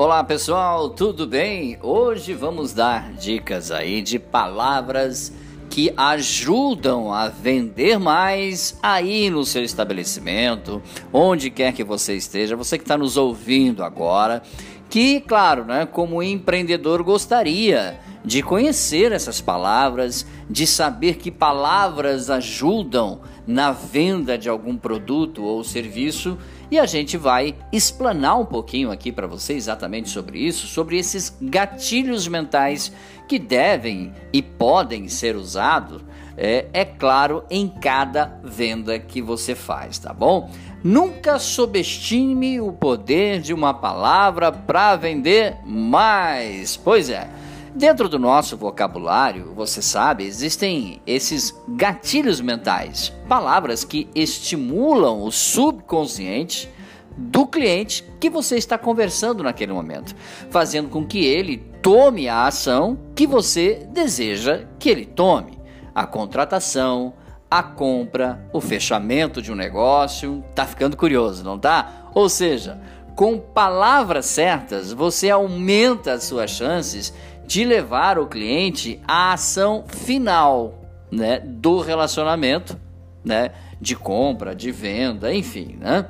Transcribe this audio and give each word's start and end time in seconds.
Olá 0.00 0.22
pessoal, 0.22 0.90
tudo 0.90 1.26
bem? 1.26 1.76
Hoje 1.82 2.32
vamos 2.32 2.72
dar 2.72 3.14
dicas 3.14 3.72
aí 3.72 4.00
de 4.00 4.16
palavras 4.16 5.32
que 5.68 5.92
ajudam 5.96 7.12
a 7.12 7.28
vender 7.28 7.98
mais 7.98 8.78
aí 8.80 9.28
no 9.28 9.44
seu 9.44 9.64
estabelecimento, 9.64 10.80
onde 11.12 11.50
quer 11.50 11.72
que 11.72 11.82
você 11.82 12.14
esteja, 12.14 12.54
você 12.54 12.78
que 12.78 12.84
está 12.84 12.96
nos 12.96 13.16
ouvindo 13.16 13.82
agora, 13.82 14.40
que, 14.88 15.20
claro, 15.20 15.64
né, 15.64 15.86
como 15.86 16.22
empreendedor 16.22 17.02
gostaria 17.02 18.00
de 18.24 18.42
conhecer 18.42 19.12
essas 19.12 19.40
palavras, 19.40 20.26
de 20.48 20.66
saber 20.66 21.16
que 21.16 21.30
palavras 21.30 22.30
ajudam 22.30 23.20
na 23.46 23.72
venda 23.72 24.36
de 24.36 24.48
algum 24.48 24.76
produto 24.76 25.42
ou 25.42 25.64
serviço, 25.64 26.36
e 26.70 26.78
a 26.78 26.84
gente 26.84 27.16
vai 27.16 27.54
explanar 27.72 28.38
um 28.38 28.44
pouquinho 28.44 28.90
aqui 28.90 29.10
para 29.10 29.26
você 29.26 29.54
exatamente 29.54 30.10
sobre 30.10 30.38
isso, 30.38 30.66
sobre 30.66 30.98
esses 30.98 31.34
gatilhos 31.40 32.28
mentais 32.28 32.92
que 33.26 33.38
devem 33.38 34.12
e 34.32 34.42
podem 34.42 35.08
ser 35.08 35.34
usados, 35.34 36.02
é, 36.38 36.66
é 36.72 36.84
claro, 36.84 37.42
em 37.50 37.68
cada 37.68 38.38
venda 38.44 38.98
que 38.98 39.20
você 39.20 39.56
faz, 39.56 39.98
tá 39.98 40.12
bom? 40.12 40.48
Nunca 40.84 41.40
subestime 41.40 42.60
o 42.60 42.72
poder 42.72 43.40
de 43.40 43.52
uma 43.52 43.74
palavra 43.74 44.52
para 44.52 44.94
vender 44.94 45.56
mais. 45.66 46.76
Pois 46.76 47.10
é. 47.10 47.28
Dentro 47.74 48.08
do 48.08 48.18
nosso 48.18 48.56
vocabulário, 48.56 49.52
você 49.54 49.82
sabe, 49.82 50.24
existem 50.24 51.02
esses 51.06 51.54
gatilhos 51.68 52.40
mentais, 52.40 53.12
palavras 53.28 53.84
que 53.84 54.08
estimulam 54.14 55.22
o 55.22 55.30
subconsciente 55.30 56.68
do 57.16 57.46
cliente 57.46 58.04
que 58.20 58.30
você 58.30 58.56
está 58.56 58.78
conversando 58.78 59.42
naquele 59.42 59.72
momento, 59.72 60.14
fazendo 60.50 60.88
com 60.88 61.04
que 61.04 61.24
ele 61.24 61.58
tome 61.82 62.28
a 62.28 62.46
ação 62.46 62.98
que 63.14 63.26
você 63.26 63.86
deseja 63.92 64.64
que 64.78 64.88
ele 64.88 65.04
tome. 65.04 65.57
A 65.98 66.06
contratação, 66.06 67.12
a 67.50 67.60
compra, 67.60 68.48
o 68.52 68.60
fechamento 68.60 69.42
de 69.42 69.50
um 69.50 69.56
negócio. 69.56 70.44
Tá 70.54 70.64
ficando 70.64 70.96
curioso, 70.96 71.42
não 71.42 71.58
tá? 71.58 72.08
Ou 72.14 72.28
seja, 72.28 72.80
com 73.16 73.36
palavras 73.36 74.26
certas, 74.26 74.92
você 74.92 75.28
aumenta 75.28 76.12
as 76.12 76.22
suas 76.22 76.52
chances 76.52 77.12
de 77.44 77.64
levar 77.64 78.16
o 78.16 78.28
cliente 78.28 79.00
à 79.08 79.32
ação 79.32 79.82
final, 79.88 80.72
né, 81.10 81.40
do 81.40 81.80
relacionamento, 81.80 82.78
né, 83.24 83.50
de 83.80 83.96
compra, 83.96 84.54
de 84.54 84.70
venda, 84.70 85.34
enfim, 85.34 85.78
né? 85.80 86.06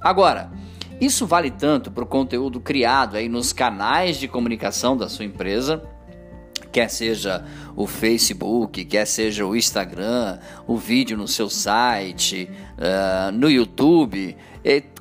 Agora, 0.00 0.50
isso 1.00 1.28
vale 1.28 1.52
tanto 1.52 1.92
para 1.92 2.02
o 2.02 2.08
conteúdo 2.08 2.58
criado 2.58 3.16
aí 3.16 3.28
nos 3.28 3.52
canais 3.52 4.16
de 4.16 4.26
comunicação 4.26 4.96
da 4.96 5.08
sua 5.08 5.24
empresa, 5.24 5.80
quer 6.70 6.88
seja 6.88 7.44
o 7.76 7.86
Facebook, 7.86 8.84
quer 8.84 9.06
seja 9.06 9.44
o 9.46 9.56
Instagram, 9.56 10.38
o 10.66 10.76
vídeo 10.76 11.16
no 11.16 11.28
seu 11.28 11.48
site, 11.48 12.50
uh, 12.76 13.32
no 13.32 13.50
YouTube, 13.50 14.36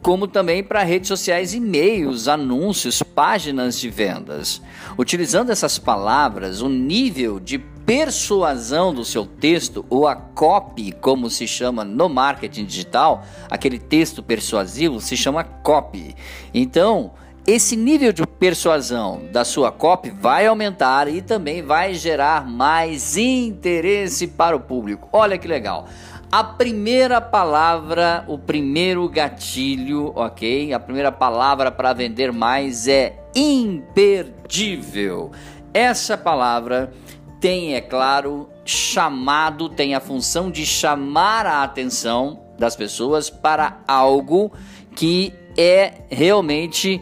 como 0.02 0.28
também 0.28 0.64
para 0.64 0.84
redes 0.84 1.10
sociais, 1.10 1.54
e-mails, 1.54 2.28
anúncios, 2.28 3.04
páginas 3.04 3.78
de 3.80 3.90
vendas. 3.90 4.62
Utilizando 4.98 5.52
essas 5.52 5.78
palavras, 5.78 6.62
o 6.62 6.70
nível 6.70 7.40
de 7.40 7.58
persuasão 7.58 8.94
do 8.94 9.04
seu 9.04 9.26
texto, 9.26 9.86
ou 9.90 10.08
a 10.08 10.16
copy, 10.16 10.92
como 10.92 11.30
se 11.30 11.48
chama 11.48 11.84
no 11.84 12.08
marketing 12.08 12.66
digital, 12.66 13.26
aquele 13.50 13.80
texto 13.80 14.24
persuasivo 14.24 15.02
se 15.02 15.18
chama 15.18 15.44
copy. 15.44 16.16
Então, 16.54 17.12
esse 17.48 17.78
nível 17.78 18.12
de 18.12 18.28
persuasão 18.28 19.22
da 19.32 19.46
sua 19.46 19.72
copy 19.72 20.10
vai 20.10 20.46
aumentar 20.46 21.08
e 21.08 21.22
também 21.22 21.62
vai 21.62 21.94
gerar 21.94 22.46
mais 22.46 23.16
interesse 23.16 24.28
para 24.28 24.54
o 24.54 24.60
público. 24.60 25.08
Olha 25.14 25.38
que 25.38 25.48
legal. 25.48 25.88
A 26.30 26.44
primeira 26.44 27.22
palavra, 27.22 28.26
o 28.28 28.38
primeiro 28.38 29.08
gatilho, 29.08 30.12
ok? 30.14 30.74
A 30.74 30.80
primeira 30.80 31.10
palavra 31.10 31.72
para 31.72 31.94
vender 31.94 32.34
mais 32.34 32.86
é 32.86 33.18
imperdível. 33.34 35.32
Essa 35.74 36.18
palavra 36.18 36.92
tem, 37.40 37.76
é 37.76 37.82
claro, 37.82 38.50
chamado, 38.66 39.70
tem 39.70 39.96
a 39.96 40.02
função 40.02 40.52
de 40.52 40.66
chamar 40.66 41.46
a 41.46 41.64
atenção 41.64 42.42
das 42.60 42.76
pessoas 42.76 43.30
para 43.30 43.80
algo 43.88 44.52
que 44.94 45.34
é 45.58 46.02
realmente 46.10 47.02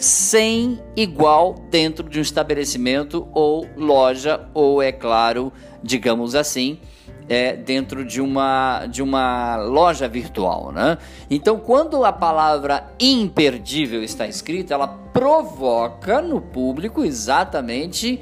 sem 0.00 0.80
igual 0.96 1.54
dentro 1.70 2.08
de 2.08 2.18
um 2.18 2.22
estabelecimento 2.22 3.28
ou 3.34 3.68
loja, 3.76 4.48
ou 4.54 4.82
é 4.82 4.90
claro, 4.90 5.52
digamos 5.82 6.34
assim, 6.34 6.78
é, 7.28 7.54
dentro 7.54 8.04
de 8.04 8.20
uma, 8.20 8.86
de 8.86 9.02
uma 9.02 9.56
loja 9.56 10.08
virtual. 10.08 10.72
Né? 10.72 10.98
Então, 11.30 11.58
quando 11.58 12.04
a 12.04 12.12
palavra 12.12 12.92
imperdível 12.98 14.02
está 14.02 14.26
escrita, 14.26 14.74
ela 14.74 14.88
provoca 14.88 16.22
no 16.22 16.40
público 16.40 17.04
exatamente 17.04 18.20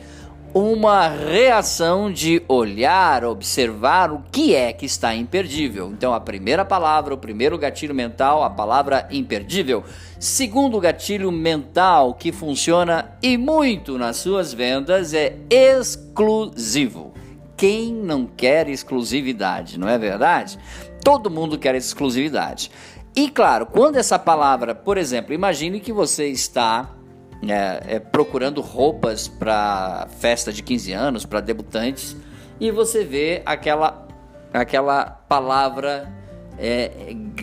uma 0.59 1.07
reação 1.07 2.13
de 2.13 2.43
olhar, 2.49 3.25
observar 3.25 4.11
o 4.11 4.25
que 4.33 4.57
é 4.57 4.73
que 4.73 4.87
está 4.87 5.15
imperdível. 5.15 5.93
Então, 5.93 6.13
a 6.13 6.19
primeira 6.19 6.65
palavra, 6.65 7.15
o 7.15 7.19
primeiro 7.19 7.57
gatilho 7.57 7.95
mental, 7.95 8.43
a 8.43 8.51
palavra 8.51 9.07
imperdível. 9.13 9.85
Segundo 10.19 10.81
gatilho 10.81 11.31
mental 11.31 12.13
que 12.13 12.33
funciona 12.33 13.17
e 13.23 13.39
muito 13.39 13.97
nas 13.97 14.17
suas 14.17 14.53
vendas 14.53 15.15
é 15.15 15.37
exclusivo. 15.49 17.15
Quem 17.57 17.95
não 17.95 18.27
quer 18.27 18.69
exclusividade, 18.69 19.79
não 19.79 19.89
é 19.89 19.97
verdade? 19.97 20.59
Todo 21.05 21.31
mundo 21.31 21.57
quer 21.57 21.77
exclusividade. 21.77 22.69
E 23.15 23.29
claro, 23.29 23.67
quando 23.67 23.95
essa 23.95 24.19
palavra, 24.19 24.75
por 24.75 24.99
exemplo, 24.99 25.33
imagine 25.33 25.79
que 25.79 25.93
você 25.93 26.27
está 26.27 26.98
é, 27.47 27.97
é, 27.97 27.99
procurando 27.99 28.61
roupas 28.61 29.29
para 29.29 30.09
festa 30.19 30.53
de 30.53 30.63
15 30.63 30.93
anos, 30.93 31.27
para 31.27 31.41
debutantes, 31.41 32.17
e 32.61 32.71
você 32.71 33.05
vê 33.05 33.43
aquela, 33.47 34.07
aquela 34.53 35.05
palavra 35.05 36.13
é, 36.59 36.91
em, 37.09 37.35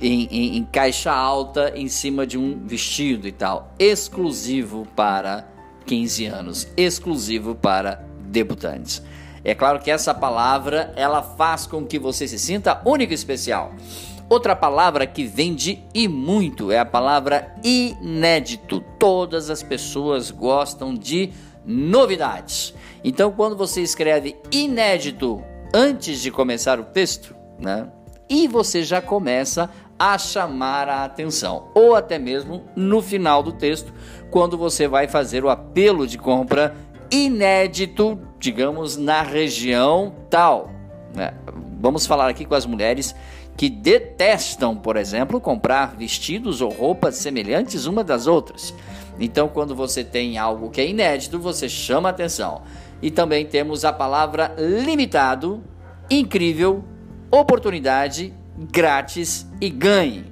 em, 0.00 0.56
em, 0.58 0.64
caixa 0.64 1.12
alta 1.12 1.72
em 1.74 1.88
cima 1.88 2.26
de 2.26 2.38
um 2.38 2.64
vestido 2.66 3.26
e 3.26 3.32
tal, 3.32 3.74
exclusivo 3.78 4.86
para 4.94 5.48
15 5.86 6.26
anos, 6.26 6.68
exclusivo 6.76 7.54
para 7.54 8.04
debutantes. 8.20 9.02
É 9.44 9.54
claro 9.56 9.80
que 9.80 9.90
essa 9.90 10.14
palavra 10.14 10.92
ela 10.94 11.20
faz 11.20 11.66
com 11.66 11.84
que 11.84 11.98
você 11.98 12.28
se 12.28 12.38
sinta 12.38 12.80
único 12.84 13.12
e 13.12 13.14
especial. 13.14 13.72
Outra 14.32 14.56
palavra 14.56 15.06
que 15.06 15.24
vende 15.24 15.84
e 15.92 16.08
muito 16.08 16.72
é 16.72 16.78
a 16.78 16.86
palavra 16.86 17.54
inédito. 17.62 18.80
Todas 18.98 19.50
as 19.50 19.62
pessoas 19.62 20.30
gostam 20.30 20.94
de 20.94 21.30
novidades. 21.66 22.74
Então, 23.04 23.30
quando 23.30 23.54
você 23.54 23.82
escreve 23.82 24.34
inédito 24.50 25.44
antes 25.74 26.22
de 26.22 26.30
começar 26.30 26.80
o 26.80 26.84
texto, 26.84 27.36
né? 27.58 27.90
E 28.26 28.48
você 28.48 28.82
já 28.82 29.02
começa 29.02 29.68
a 29.98 30.16
chamar 30.16 30.88
a 30.88 31.04
atenção, 31.04 31.68
ou 31.74 31.94
até 31.94 32.18
mesmo 32.18 32.64
no 32.74 33.02
final 33.02 33.42
do 33.42 33.52
texto, 33.52 33.92
quando 34.30 34.56
você 34.56 34.88
vai 34.88 35.06
fazer 35.08 35.44
o 35.44 35.50
apelo 35.50 36.06
de 36.06 36.16
compra 36.16 36.74
inédito, 37.10 38.18
digamos, 38.38 38.96
na 38.96 39.20
região 39.20 40.14
tal. 40.30 40.70
Né? 41.14 41.34
Vamos 41.78 42.06
falar 42.06 42.30
aqui 42.30 42.46
com 42.46 42.54
as 42.54 42.64
mulheres 42.64 43.14
que 43.62 43.70
detestam, 43.70 44.74
por 44.74 44.96
exemplo, 44.96 45.40
comprar 45.40 45.94
vestidos 45.94 46.60
ou 46.60 46.68
roupas 46.68 47.14
semelhantes 47.14 47.86
uma 47.86 48.02
das 48.02 48.26
outras. 48.26 48.74
Então, 49.20 49.46
quando 49.46 49.72
você 49.72 50.02
tem 50.02 50.36
algo 50.36 50.68
que 50.68 50.80
é 50.80 50.88
inédito, 50.88 51.38
você 51.38 51.68
chama 51.68 52.08
atenção. 52.08 52.62
E 53.00 53.08
também 53.08 53.46
temos 53.46 53.84
a 53.84 53.92
palavra 53.92 54.52
limitado, 54.58 55.62
incrível, 56.10 56.82
oportunidade, 57.30 58.34
grátis 58.58 59.46
e 59.60 59.70
ganhe. 59.70 60.24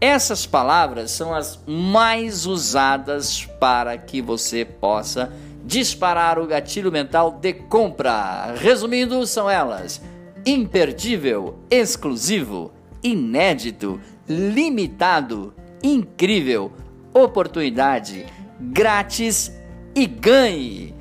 Essas 0.00 0.44
palavras 0.44 1.12
são 1.12 1.32
as 1.32 1.62
mais 1.68 2.46
usadas 2.46 3.44
para 3.60 3.96
que 3.96 4.20
você 4.20 4.64
possa 4.64 5.32
disparar 5.64 6.36
o 6.36 6.48
gatilho 6.48 6.90
mental 6.90 7.30
de 7.30 7.52
compra. 7.52 8.54
Resumindo, 8.56 9.24
são 9.24 9.48
elas: 9.48 10.02
imperdível, 10.50 11.58
exclusivo, 11.70 12.72
inédito, 13.02 14.00
limitado, 14.28 15.54
incrível, 15.82 16.72
oportunidade, 17.14 18.26
grátis 18.58 19.52
e 19.94 20.06
ganhe. 20.06 20.94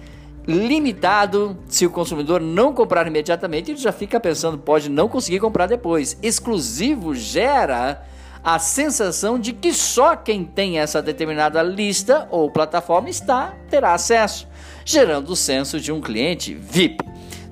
Limitado, 0.48 1.58
se 1.68 1.86
o 1.86 1.90
consumidor 1.90 2.42
não 2.42 2.74
comprar 2.74 3.06
imediatamente, 3.06 3.72
ele 3.72 3.80
já 3.80 3.92
fica 3.92 4.20
pensando, 4.20 4.58
pode 4.58 4.90
não 4.90 5.08
conseguir 5.08 5.40
comprar 5.40 5.68
depois. 5.68 6.18
Exclusivo 6.24 7.14
gera 7.14 8.04
a 8.44 8.58
sensação 8.58 9.38
de 9.38 9.54
que 9.54 9.74
só 9.74 10.16
quem 10.16 10.46
tem 10.46 10.80
essa 10.80 11.02
determinada 11.02 11.62
lista 11.62 12.28
ou 12.32 12.50
plataforma 12.50 13.10
está 13.10 13.54
terá 13.70 13.94
acesso, 13.94 14.48
gerando 14.86 15.30
o 15.30 15.36
senso 15.36 15.80
de 15.80 15.92
um 15.92 16.02
cliente 16.02 16.56
VIP. 16.56 17.04